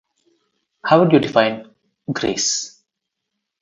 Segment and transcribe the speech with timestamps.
[0.83, 1.69] How would you define
[2.11, 2.81] "grace"?